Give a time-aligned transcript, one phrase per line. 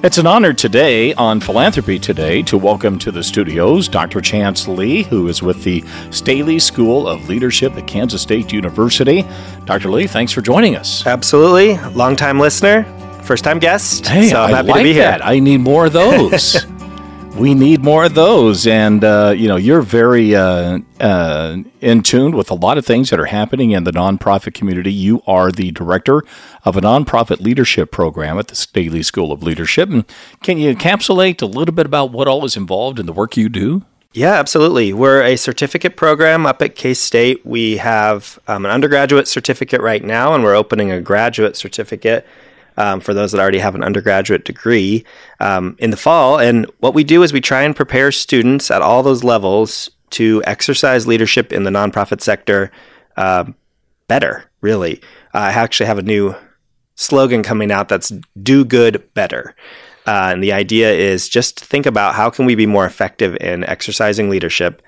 [0.00, 4.20] It's an honor today on Philanthropy Today to welcome to the studios Dr.
[4.20, 9.26] Chance Lee, who is with the Staley School of Leadership at Kansas State University.
[9.64, 9.90] Dr.
[9.90, 11.04] Lee, thanks for joining us.
[11.04, 11.78] Absolutely.
[11.96, 12.84] Long-time listener,
[13.24, 14.06] first time guest.
[14.06, 15.02] Hey, so I'm I happy like to be here.
[15.02, 15.26] That.
[15.26, 16.64] I need more of those.
[17.38, 18.66] we need more of those.
[18.66, 23.10] And, uh, you know, you're very uh, uh, in tune with a lot of things
[23.10, 24.92] that are happening in the nonprofit community.
[24.92, 26.22] You are the director
[26.64, 29.88] of a nonprofit leadership program at the Staley School of Leadership.
[29.88, 30.04] And
[30.42, 33.48] can you encapsulate a little bit about what all is involved in the work you
[33.48, 33.84] do?
[34.12, 34.92] Yeah, absolutely.
[34.92, 37.44] We're a certificate program up at K State.
[37.44, 42.26] We have um, an undergraduate certificate right now, and we're opening a graduate certificate
[42.78, 45.04] um, for those that already have an undergraduate degree
[45.40, 46.38] um, in the fall.
[46.38, 50.42] And what we do is we try and prepare students at all those levels to
[50.46, 52.70] exercise leadership in the nonprofit sector
[53.16, 53.44] uh,
[54.06, 55.02] better, really.
[55.34, 56.34] Uh, I actually have a new
[56.94, 58.12] slogan coming out that's
[58.42, 59.54] do good better.
[60.06, 63.64] Uh, and the idea is just think about how can we be more effective in
[63.64, 64.82] exercising leadership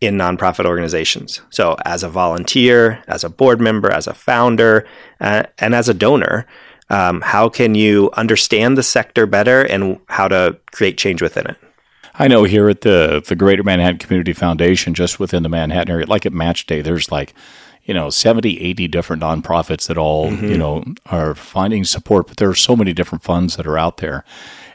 [0.00, 1.40] in nonprofit organizations.
[1.48, 4.86] So, as a volunteer, as a board member, as a founder,
[5.20, 6.46] uh, and as a donor,
[6.90, 11.56] um, how can you understand the sector better and how to create change within it?
[12.18, 16.06] I know here at the the Greater Manhattan Community Foundation, just within the Manhattan area,
[16.06, 17.34] like at Match Day, there's like
[17.86, 20.46] you know 70 80 different nonprofits that all mm-hmm.
[20.46, 23.98] you know are finding support but there are so many different funds that are out
[23.98, 24.24] there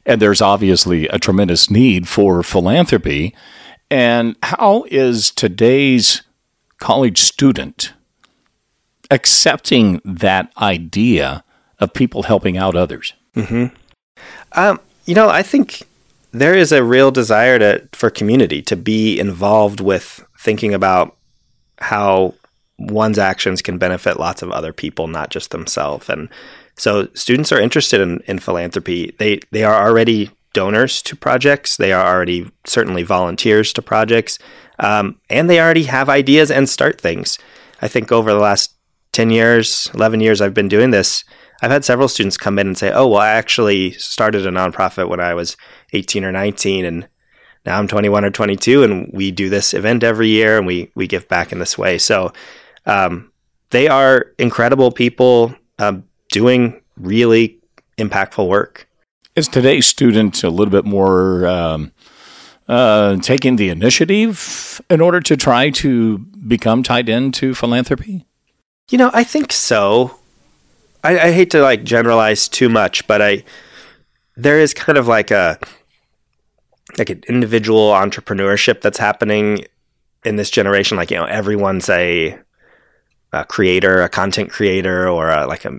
[0.05, 3.35] and there's obviously a tremendous need for philanthropy
[3.89, 6.23] and how is today's
[6.79, 7.93] college student
[9.11, 11.43] accepting that idea
[11.81, 13.13] of people helping out others?
[13.35, 13.75] Mm-hmm.
[14.53, 15.83] Um, you know, I think
[16.31, 21.17] there is a real desire to for community to be involved with thinking about
[21.79, 22.35] how
[22.77, 26.09] one's actions can benefit lots of other people, not just themselves.
[26.09, 26.29] And
[26.77, 29.13] so students are interested in, in philanthropy.
[29.17, 31.77] They they are already donors to projects.
[31.77, 34.39] They are already certainly volunteers to projects,
[34.79, 37.37] um, and they already have ideas and start things.
[37.81, 38.73] I think over the last
[39.11, 41.23] ten years, eleven years, I've been doing this.
[41.61, 45.09] I've had several students come in and say, "Oh, well, I actually started a nonprofit
[45.09, 45.57] when I was
[45.93, 47.07] 18 or 19, and
[47.65, 51.07] now I'm 21 or 22, and we do this event every year, and we we
[51.07, 52.33] give back in this way." So
[52.85, 53.31] um,
[53.69, 57.59] they are incredible people um, doing really
[57.97, 58.87] impactful work.
[59.35, 61.91] Is today's student a little bit more um,
[62.67, 68.25] uh, taking the initiative in order to try to become tied into philanthropy?
[68.89, 70.17] You know, I think so.
[71.03, 73.43] I, I hate to like generalize too much, but I
[74.35, 75.59] there is kind of like a
[76.97, 79.65] like an individual entrepreneurship that's happening
[80.25, 80.97] in this generation.
[80.97, 82.37] Like you know, everyone's a,
[83.33, 85.77] a creator, a content creator, or a, like a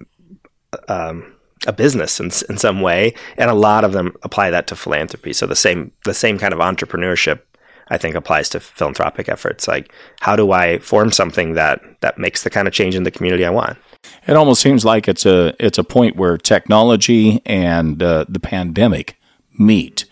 [0.88, 1.34] um,
[1.66, 5.32] a business in, in some way, and a lot of them apply that to philanthropy.
[5.32, 7.40] So the same the same kind of entrepreneurship
[7.88, 9.68] I think applies to philanthropic efforts.
[9.68, 13.10] Like, how do I form something that that makes the kind of change in the
[13.10, 13.78] community I want?
[14.26, 19.18] It almost seems like it's a it's a point where technology and uh, the pandemic
[19.58, 20.04] meet,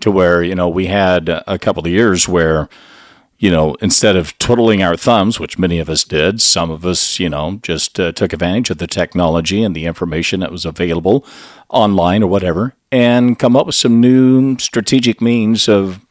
[0.00, 2.68] to where you know we had a couple of years where
[3.38, 7.20] you know, instead of twiddling our thumbs, which many of us did, some of us,
[7.20, 11.24] you know, just uh, took advantage of the technology and the information that was available
[11.68, 16.04] online or whatever, and come up with some new strategic means of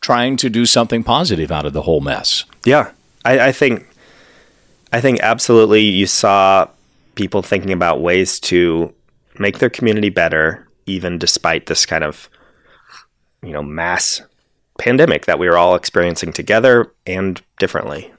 [0.00, 2.44] trying to do something positive out of the whole mess.
[2.64, 2.90] Yeah,
[3.24, 3.86] I, I think,
[4.92, 6.68] I think absolutely, you saw
[7.14, 8.92] people thinking about ways to
[9.38, 12.28] make their community better, even despite this kind of,
[13.42, 14.22] you know, mass
[14.78, 18.12] pandemic that we are all experiencing together and differently.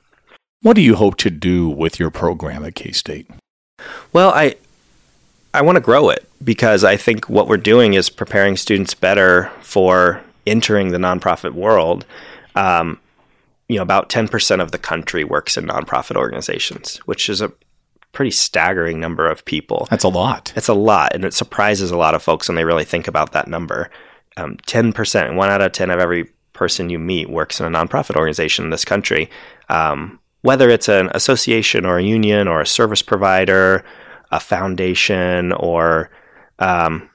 [0.62, 3.30] What do you hope to do with your program at K State?
[4.14, 4.56] Well, I
[5.54, 9.52] I want to grow it because I think what we're doing is preparing students better
[9.62, 12.06] for entering the nonprofit world.
[12.56, 13.00] Um,
[13.68, 17.52] you know, about 10% of the country works in nonprofit organizations, which is a
[18.16, 19.88] pretty staggering number of people.
[19.92, 20.52] That's a lot.
[20.56, 23.34] It's a lot, and it surprises a lot of folks when they really think about
[23.34, 23.92] that number.
[24.38, 28.16] Um, 10%, one out of 10 of every person you meet works in a nonprofit
[28.16, 29.30] organization in this country.
[29.70, 33.84] Um, whether it's an association or a union or a service provider,
[34.32, 36.10] a foundation, or
[36.60, 37.10] um,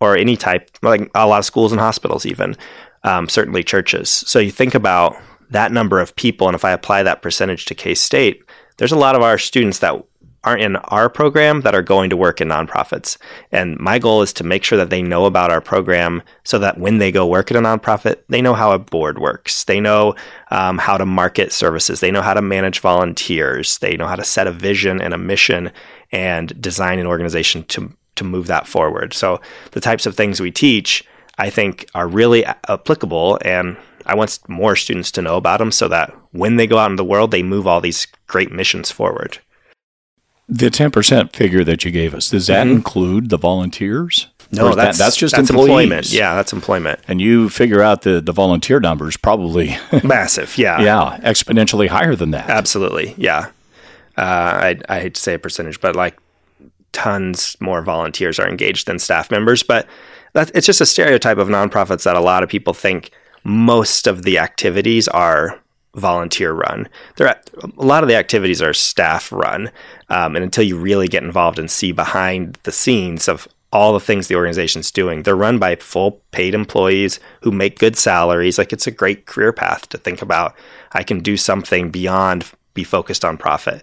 [0.00, 2.56] or any type, like a lot of schools and hospitals, even
[3.04, 4.10] um, certainly churches.
[4.10, 5.16] So you think about
[5.50, 8.42] that number of people, and if I apply that percentage to K State,
[8.78, 10.02] there's a lot of our students that
[10.44, 13.18] aren't in our program that are going to work in nonprofits.
[13.50, 16.78] And my goal is to make sure that they know about our program so that
[16.78, 19.64] when they go work at a nonprofit, they know how a board works.
[19.64, 20.14] They know
[20.50, 22.00] um, how to market services.
[22.00, 23.78] They know how to manage volunteers.
[23.78, 25.72] They know how to set a vision and a mission
[26.12, 29.12] and design an organization to, to move that forward.
[29.12, 29.40] So
[29.72, 31.04] the types of things we teach,
[31.36, 33.38] I think, are really applicable.
[33.44, 33.76] And
[34.08, 36.96] I want more students to know about them so that when they go out in
[36.96, 39.38] the world, they move all these great missions forward.
[40.48, 42.76] The 10% figure that you gave us, does that mm-hmm.
[42.76, 44.28] include the volunteers?
[44.50, 46.10] No, that's, that, that's just that's employment.
[46.10, 47.00] Yeah, that's employment.
[47.06, 50.56] And you figure out the, the volunteer numbers probably massive.
[50.56, 50.80] Yeah.
[50.80, 51.18] yeah.
[51.22, 52.48] Exponentially higher than that.
[52.48, 53.14] Absolutely.
[53.18, 53.50] Yeah.
[54.16, 56.18] Uh, I, I hate to say a percentage, but like
[56.92, 59.62] tons more volunteers are engaged than staff members.
[59.62, 59.86] But
[60.32, 63.10] that, it's just a stereotype of nonprofits that a lot of people think
[63.44, 65.60] most of the activities are
[65.94, 66.88] volunteer run.
[67.16, 69.70] There, a lot of the activities are staff run,
[70.08, 74.00] um, and until you really get involved and see behind the scenes of all the
[74.00, 78.56] things the organization's doing, they're run by full paid employees who make good salaries.
[78.56, 80.54] Like it's a great career path to think about.
[80.92, 83.82] I can do something beyond be focused on profit,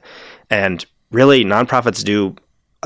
[0.49, 2.35] and really, nonprofits do.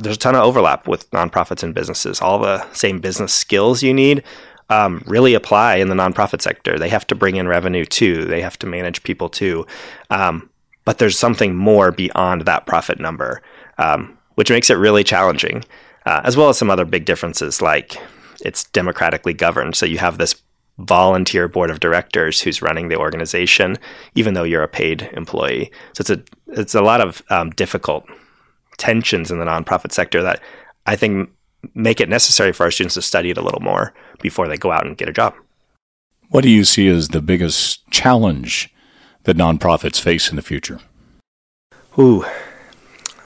[0.02, 2.22] There's a ton of overlap with nonprofits and businesses.
[2.22, 4.24] All the same business skills you need
[4.70, 6.78] um, really apply in the nonprofit sector.
[6.78, 8.26] They have to bring in revenue too.
[8.26, 9.66] They have to manage people too.
[10.10, 10.50] Um,
[10.86, 13.42] but there's something more beyond that profit number,
[13.78, 15.64] um, which makes it really challenging,
[16.06, 17.98] uh, as well as some other big differences like
[18.42, 19.76] it's democratically governed.
[19.76, 20.42] So you have this
[20.80, 23.78] volunteer board of directors who's running the organization,
[24.16, 25.72] even though you're a paid employee.
[25.94, 26.24] So it's a
[26.60, 28.06] it's a lot of um, difficult
[28.78, 30.42] tensions in the nonprofit sector that
[30.86, 31.30] I think
[31.74, 34.72] make it necessary for our students to study it a little more before they go
[34.72, 35.36] out and get a job.
[36.30, 38.74] What do you see as the biggest challenge
[39.24, 40.80] that nonprofits face in the future?
[41.98, 42.26] Ooh,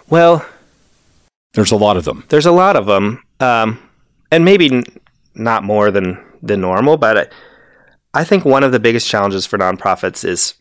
[0.10, 0.46] well,
[1.54, 2.24] there's a lot of them.
[2.30, 3.80] There's a lot of them, um,
[4.32, 4.84] and maybe n-
[5.36, 6.98] not more than than normal.
[6.98, 7.18] But
[8.14, 10.56] I, I think one of the biggest challenges for nonprofits is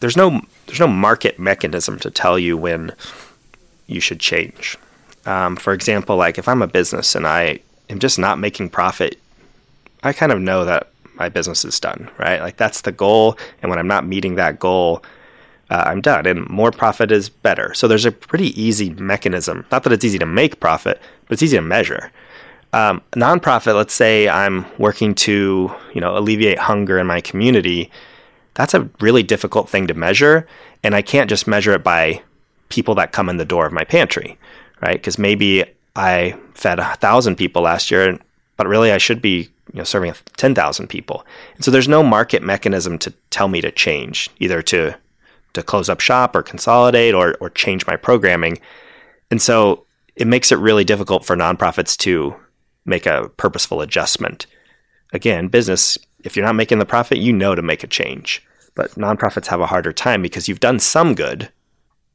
[0.00, 2.92] there's no there's no market mechanism to tell you when
[3.86, 4.76] you should change.
[5.26, 9.18] Um, for example, like if I'm a business and I am just not making profit,
[10.02, 12.40] I kind of know that my business is done, right?
[12.40, 13.38] Like that's the goal.
[13.60, 15.04] And when I'm not meeting that goal,
[15.70, 16.26] uh, I'm done.
[16.26, 17.72] And more profit is better.
[17.74, 19.64] So there's a pretty easy mechanism.
[19.70, 22.10] Not that it's easy to make profit, but it's easy to measure.
[22.72, 27.90] Um, nonprofit, let's say I'm working to, you know, alleviate hunger in my community.
[28.54, 30.46] That's a really difficult thing to measure,
[30.82, 32.22] and I can't just measure it by
[32.68, 34.38] people that come in the door of my pantry
[34.82, 34.94] right?
[34.96, 35.64] Because maybe
[35.96, 38.18] I fed a thousand people last year,
[38.56, 41.24] but really I should be you know serving 10,000 people.
[41.54, 44.96] And so there's no market mechanism to tell me to change, either to
[45.54, 48.58] to close up shop or consolidate or or change my programming.
[49.30, 49.86] And so
[50.16, 52.34] it makes it really difficult for nonprofits to
[52.84, 54.46] make a purposeful adjustment.
[55.12, 58.42] Again, business, if you're not making the profit, you know to make a change.
[58.74, 61.50] But nonprofits have a harder time because you've done some good,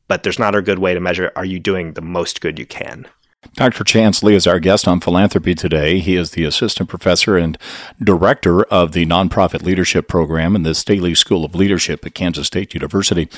[0.07, 2.65] but there's not a good way to measure are you doing the most good you
[2.65, 3.07] can.
[3.53, 3.83] Dr.
[3.83, 5.99] Chance Lee is our guest on philanthropy today.
[5.99, 7.57] He is the assistant professor and
[8.03, 12.73] director of the nonprofit leadership program in the Staley School of Leadership at Kansas State
[12.73, 13.29] University.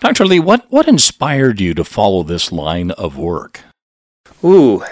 [0.00, 0.24] Dr.
[0.24, 3.60] Lee, what, what inspired you to follow this line of work?
[4.42, 4.82] Ooh.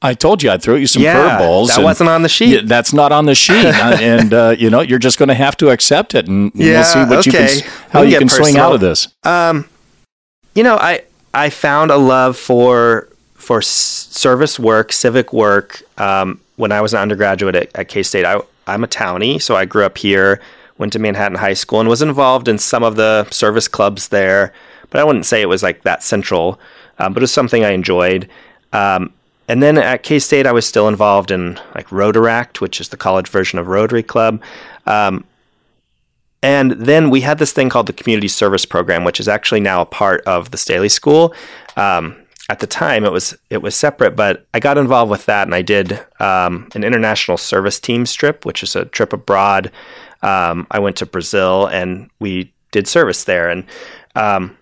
[0.00, 1.68] I told you I'd throw you some yeah, curveballs.
[1.68, 2.66] That wasn't on the sheet.
[2.66, 5.56] that's not on the sheet, uh, and uh, you know you're just going to have
[5.56, 7.54] to accept it, and yeah, we'll see what okay.
[7.54, 8.44] you can, how we'll you can personal.
[8.44, 9.08] swing out of this.
[9.24, 9.66] Um,
[10.56, 11.02] you know, I
[11.34, 17.00] I found a love for for service work, civic work um, when I was an
[17.00, 18.24] undergraduate at, at K State.
[18.24, 20.40] I I'm a townie, so I grew up here,
[20.78, 24.52] went to Manhattan High School, and was involved in some of the service clubs there.
[24.90, 26.58] But I wouldn't say it was like that central,
[26.98, 28.28] um, but it was something I enjoyed.
[28.72, 29.12] Um,
[29.48, 32.96] and then at K State, I was still involved in like Rotaract, which is the
[32.96, 34.40] college version of Rotary Club.
[34.86, 35.24] Um,
[36.46, 39.80] and then we had this thing called the Community Service Program, which is actually now
[39.80, 41.34] a part of the Staley School.
[41.76, 42.14] Um,
[42.48, 45.56] at the time, it was it was separate, but I got involved with that, and
[45.56, 49.72] I did um, an international service team trip, which is a trip abroad.
[50.22, 53.64] Um, I went to Brazil, and we did service there, and
[54.14, 54.56] um,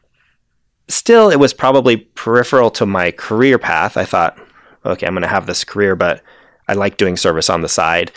[0.89, 3.99] still, it was probably peripheral to my career path.
[3.99, 4.39] I thought,
[4.87, 6.23] okay, I'm going to have this career, but
[6.67, 8.11] I like doing service on the side.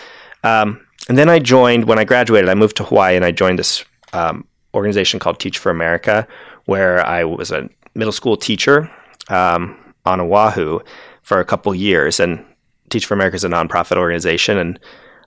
[0.45, 2.49] Um, and then I joined when I graduated.
[2.49, 3.83] I moved to Hawaii and I joined this
[4.13, 6.27] um, organization called Teach for America,
[6.65, 8.89] where I was a middle school teacher
[9.29, 10.79] um, on Oahu
[11.23, 12.19] for a couple years.
[12.19, 12.43] And
[12.89, 14.79] Teach for America is a nonprofit organization, and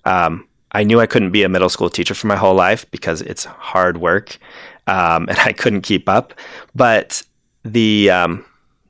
[0.04, 3.20] um, I knew I couldn't be a middle school teacher for my whole life because
[3.22, 4.38] it's hard work,
[4.86, 6.32] um, and I couldn't keep up.
[6.74, 7.22] But
[7.64, 8.44] the um,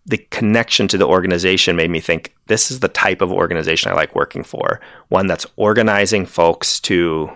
[0.06, 3.94] the connection to the organization made me think this is the type of organization I
[3.94, 4.80] like working for.
[5.08, 7.30] One that's organizing folks to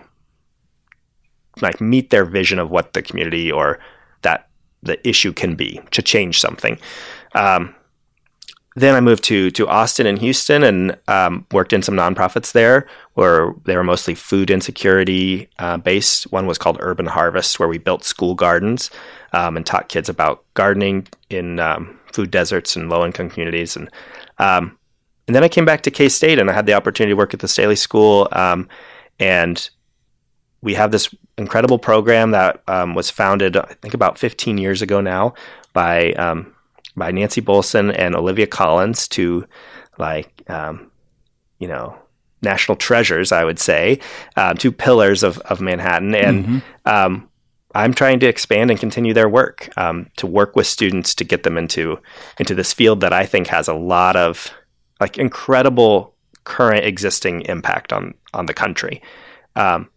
[1.61, 3.79] like meet their vision of what the community or
[4.23, 4.49] that
[4.83, 6.79] the issue can be to change something.
[7.33, 7.75] Um,
[8.75, 12.87] then I moved to to Austin and Houston and um, worked in some nonprofits there,
[13.13, 16.31] where they were mostly food insecurity uh, based.
[16.31, 18.91] One was called Urban Harvest, where we built school gardens
[19.31, 23.77] um, and taught kids about gardening in um, food deserts and low income communities.
[23.77, 23.89] And
[24.39, 24.77] um,
[25.27, 27.33] and then I came back to K State and I had the opportunity to work
[27.33, 28.27] at the Staley School.
[28.33, 28.67] Um,
[29.19, 29.69] and
[30.61, 34.99] we have this incredible program that um, was founded, I think, about 15 years ago
[34.99, 35.33] now
[35.73, 36.11] by
[36.95, 39.45] by Nancy Bolson and Olivia Collins to
[39.97, 40.91] like um,
[41.59, 41.97] you know
[42.41, 43.99] national treasures, I would say,
[44.35, 46.59] uh, two pillars of of Manhattan, and mm-hmm.
[46.85, 47.29] um,
[47.73, 51.43] I'm trying to expand and continue their work um, to work with students to get
[51.43, 51.99] them into
[52.39, 54.51] into this field that I think has a lot of
[54.99, 59.01] like incredible current existing impact on on the country.
[59.55, 59.89] Um,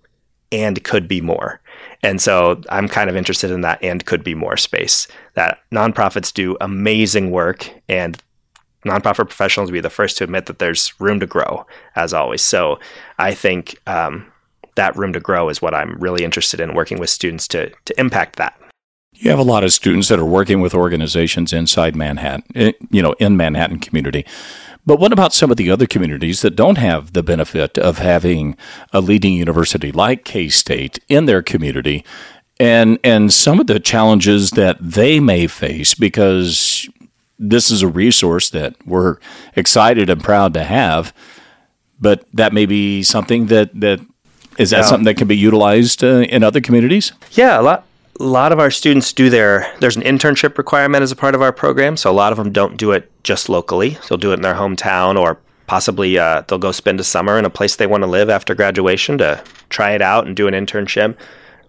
[0.50, 1.61] and could be more.
[2.02, 5.09] And so I'm kind of interested in that and could be more space.
[5.35, 8.23] That nonprofits do amazing work and
[8.85, 12.43] nonprofit professionals will be the first to admit that there's room to grow, as always.
[12.43, 12.78] So
[13.19, 14.31] I think um,
[14.76, 18.00] that room to grow is what I'm really interested in working with students to, to
[18.00, 18.59] impact that.
[19.14, 23.02] You have a lot of students that are working with organizations inside Manhattan, eh, you
[23.02, 24.25] know, in Manhattan community.
[24.87, 28.57] But what about some of the other communities that don't have the benefit of having
[28.93, 32.05] a leading university like K State in their community?
[32.61, 36.89] And, and some of the challenges that they may face because
[37.39, 39.19] this is a resource that we're
[39.55, 41.15] excited and proud to have,
[42.01, 44.01] but that may be something that, that
[44.59, 44.83] is that yeah.
[44.83, 47.13] something that can be utilized uh, in other communities?
[47.33, 47.88] Yeah, a lot
[48.21, 51.43] a lot of our students do their there's an internship requirement as a part of
[51.43, 53.99] our program so a lot of them don't do it just locally.
[54.09, 57.45] They'll do it in their hometown or possibly uh, they'll go spend a summer in
[57.45, 60.55] a place they want to live after graduation to try it out and do an
[60.55, 61.17] internship.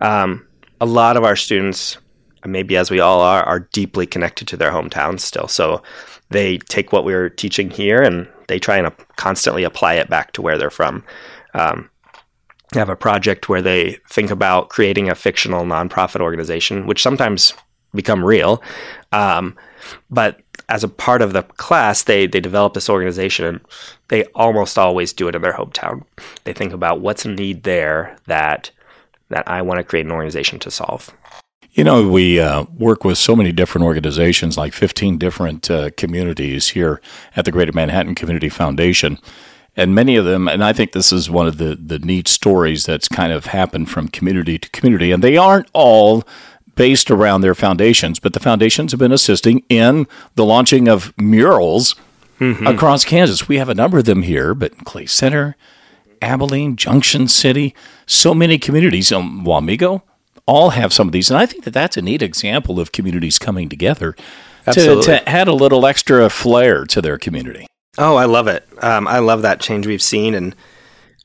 [0.02, 0.48] Um,
[0.82, 1.98] a lot of our students
[2.46, 5.48] maybe as we all are are deeply connected to their hometowns still.
[5.48, 5.84] So
[6.30, 10.42] they take what we're teaching here and they try and constantly apply it back to
[10.42, 11.04] where they're from.
[11.54, 11.90] Um,
[12.74, 17.54] have a project where they think about creating a fictional nonprofit organization, which sometimes
[17.94, 18.62] become real.
[19.12, 19.58] Um,
[20.10, 23.62] but as a part of the class, they they develop this organization, and
[24.10, 26.04] they almost always do it in their hometown.
[26.44, 28.72] They think about what's a need there that
[29.30, 31.12] that I want to create an organization to solve.
[31.72, 36.70] You know, we uh, work with so many different organizations, like 15 different uh, communities
[36.70, 37.00] here
[37.36, 39.20] at the Greater Manhattan Community Foundation
[39.80, 42.86] and many of them, and I think this is one of the, the neat stories
[42.86, 46.26] that's kind of happened from community to community, and they aren't all
[46.76, 50.06] based around their foundations, but the foundations have been assisting in
[50.36, 51.96] the launching of murals
[52.40, 52.68] mm-hmm.
[52.68, 53.48] across Kansas.
[53.48, 55.56] We have a number of them here, but Clay Center,
[56.22, 57.74] Abilene, Junction City,
[58.06, 60.02] so many communities, um, Wamego,
[60.46, 61.32] all have some of these.
[61.32, 64.14] And I think that that's a neat example of communities coming together
[64.74, 67.66] to, to add a little extra flair to their community.
[67.98, 68.68] Oh, I love it.
[68.84, 70.56] Um, I love that change we've seen, and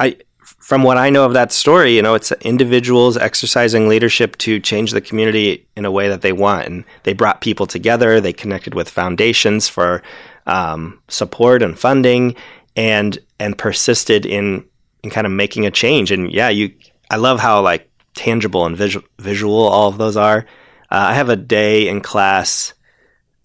[0.01, 4.59] I, from what I know of that story, you know, it's individuals exercising leadership to
[4.61, 8.21] change the community in a way that they want, and they brought people together.
[8.21, 10.03] They connected with foundations for
[10.47, 12.35] um, support and funding,
[12.77, 14.65] and and persisted in
[15.03, 16.11] in kind of making a change.
[16.11, 16.73] And yeah, you,
[17.11, 20.47] I love how like tangible and visual, visual all of those are.
[20.91, 22.73] Uh, I have a day in class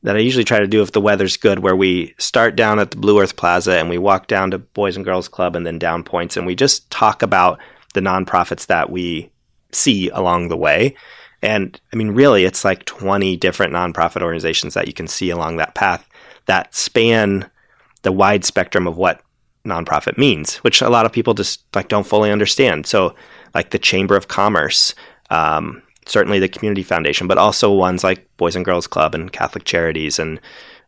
[0.03, 2.91] that I usually try to do if the weather's good, where we start down at
[2.91, 5.77] the Blue Earth Plaza and we walk down to Boys and Girls Club and then
[5.79, 7.59] down Poyntz, and we just talk about
[7.93, 9.29] the nonprofits that we
[9.71, 10.95] see along the way.
[11.41, 15.57] And I mean, really, it's like 20 different nonprofit organizations that you can see along
[15.57, 16.07] that path
[16.45, 17.49] that span
[18.01, 19.21] the wide spectrum of what
[19.65, 22.85] nonprofit means, which a lot of people just like don't fully understand.
[22.85, 23.15] So,
[23.53, 24.93] like the Chamber of Commerce,
[25.29, 29.63] um, certainly the community foundation, but also ones like Boys and Girls Club and Catholic
[29.63, 30.39] Charities and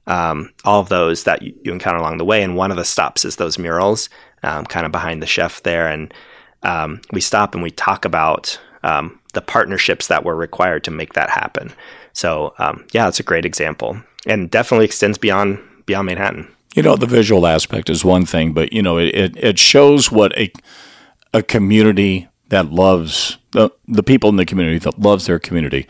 [0.08, 2.42] um, all of those that you, you, encounter along the way.
[2.42, 4.10] And one of the stops is those murals,
[4.42, 5.88] um, kind of behind the chef there.
[5.88, 6.12] And
[6.64, 11.14] um, we stop and we talk about um, the partnerships that were required to make
[11.14, 11.72] that happen.
[12.14, 16.48] So um, yeah, it's a great example, and definitely extends beyond beyond Manhattan.
[16.76, 20.12] You know, the visual aspect is one thing, but you know, it, it, it shows
[20.12, 20.52] what a
[21.34, 25.88] a community that loves the, the people in the community that loves their community,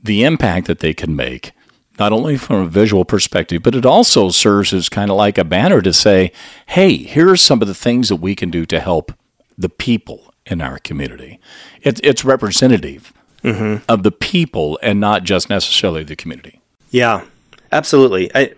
[0.00, 1.50] the impact that they can make,
[1.98, 5.44] not only from a visual perspective, but it also serves as kind of like a
[5.44, 6.30] banner to say,
[6.66, 9.12] hey, here are some of the things that we can do to help
[9.58, 11.40] the people in our community.
[11.82, 13.84] It, it's representative mm-hmm.
[13.88, 16.60] of the people and not just necessarily the community.
[16.90, 17.24] Yeah,
[17.72, 18.30] absolutely.
[18.36, 18.54] I,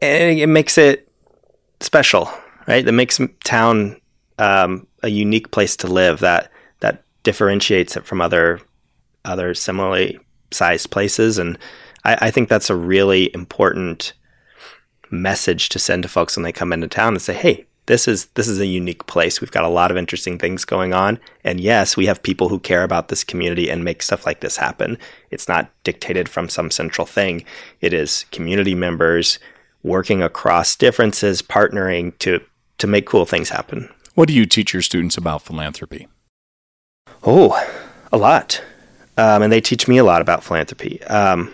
[0.00, 1.08] and it makes it
[1.78, 2.28] special,
[2.66, 2.84] right?
[2.84, 4.00] That makes town
[4.38, 6.20] um, a unique place to live.
[6.20, 8.60] That that differentiates it from other
[9.24, 10.18] other similarly
[10.50, 11.58] sized places, and
[12.04, 14.12] I, I think that's a really important
[15.10, 18.26] message to send to folks when they come into town and say, "Hey, this is
[18.34, 19.40] this is a unique place.
[19.40, 22.58] We've got a lot of interesting things going on, and yes, we have people who
[22.58, 24.98] care about this community and make stuff like this happen.
[25.30, 27.44] It's not dictated from some central thing.
[27.80, 29.38] It is community members
[29.82, 32.40] working across differences, partnering to
[32.78, 33.88] to make cool things happen.
[34.14, 36.08] What do you teach your students about philanthropy?
[37.24, 37.58] Oh,
[38.12, 38.62] a lot,
[39.16, 41.02] um, and they teach me a lot about philanthropy.
[41.04, 41.52] Um,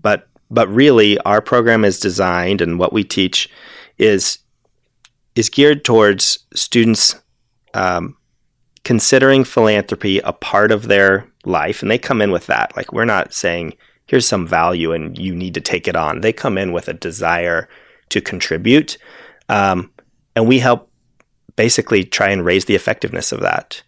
[0.00, 3.48] but but really, our program is designed, and what we teach
[3.98, 4.38] is
[5.34, 7.14] is geared towards students
[7.74, 8.16] um,
[8.84, 12.76] considering philanthropy a part of their life, and they come in with that.
[12.76, 13.74] Like we're not saying
[14.06, 16.20] here's some value and you need to take it on.
[16.20, 17.68] They come in with a desire
[18.08, 18.98] to contribute,
[19.48, 19.92] um,
[20.34, 20.90] and we help
[21.56, 23.82] basically try and raise the effectiveness of that.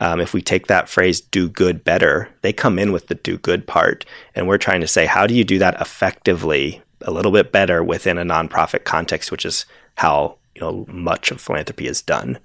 [0.00, 3.38] Um, if we take that phrase "do good better," they come in with the "do
[3.38, 7.32] good" part, and we're trying to say, how do you do that effectively, a little
[7.32, 9.64] bit better within a nonprofit context, which is
[9.96, 12.38] how you know much of philanthropy is done.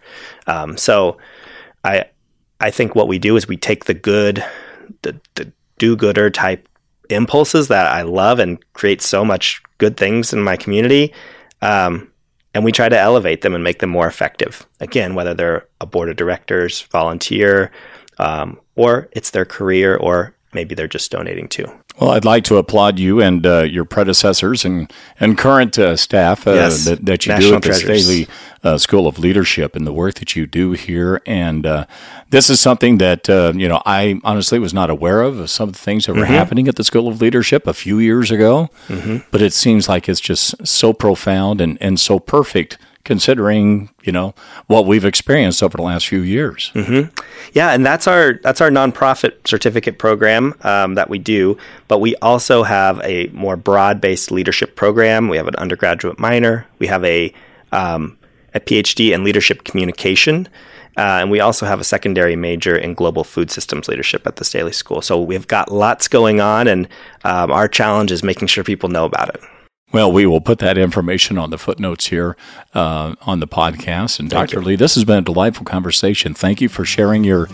[0.46, 1.17] Um, so,
[1.84, 2.05] I
[2.60, 4.43] I think what we do is we take the good,
[5.01, 6.67] the, the do-gooder type
[7.10, 11.13] impulses that I love and create so much good things in my community.
[11.62, 12.12] Um,
[12.57, 14.65] and we try to elevate them and make them more effective.
[14.79, 17.71] Again, whether they're a board of directors, volunteer,
[18.17, 21.67] um, or it's their career, or maybe they're just donating too.
[21.99, 26.45] Well, I'd like to applaud you and uh, your predecessors and and current uh, staff
[26.47, 26.85] uh, Yes.
[26.85, 27.73] that, that you National do at the.
[27.73, 28.27] Staley
[28.63, 31.21] uh, School of Leadership and the work that you do here.
[31.25, 31.85] And uh,
[32.29, 35.73] this is something that uh, you know I honestly was not aware of, some of
[35.73, 36.33] the things that were Mm-hmm.
[36.33, 38.69] happening at the School of Leadership a few years ago.
[39.31, 42.77] But it seems like it's just so profound and and so perfect.
[43.08, 44.36] Considering you know
[44.67, 46.74] what we've experienced over the last few years,
[47.54, 51.58] Yeah, and that's our that's our nonprofit certificate program um, that we do.
[51.88, 55.30] But we also have a more broad based leadership program.
[55.30, 56.67] We have an undergraduate minor.
[56.80, 57.34] We have a
[57.72, 58.17] um,
[58.54, 60.50] a PhD in leadership communication.
[60.98, 64.43] Uh, and we also have a secondary major in global food systems leadership at the
[64.43, 65.02] Staley School.
[65.02, 66.89] So we've got lots going on, and
[67.24, 69.39] um, our challenge is making sure people know about it.
[69.93, 72.36] Well, we will put that information on the footnotes here
[72.73, 74.19] uh, on the podcast.
[74.19, 74.62] And Dr.
[74.62, 76.34] Lee, this has been a delightful conversation.
[76.34, 77.47] Thank you for sharing your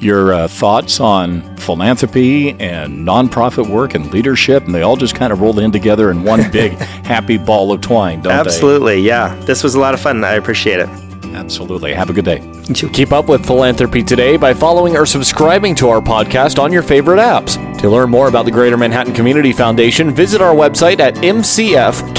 [0.00, 5.32] your uh, thoughts on philanthropy and nonprofit work and leadership, and they all just kind
[5.32, 6.72] of rolled in together in one big
[7.04, 9.34] happy ball of twine, don't Absolutely, yeah.
[9.46, 10.22] This was a lot of fun.
[10.22, 11.09] I appreciate it.
[11.34, 11.92] Absolutely.
[11.94, 12.40] Have a good day.
[12.74, 17.18] Keep up with Philanthropy Today by following or subscribing to our podcast on your favorite
[17.18, 17.56] apps.
[17.80, 22.10] To learn more about the Greater Manhattan Community Foundation, visit our website at mcfks.org.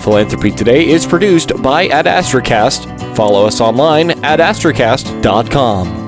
[0.00, 3.16] Philanthropy Today is produced by Ad Astracast.
[3.16, 6.05] Follow us online at astracast.com.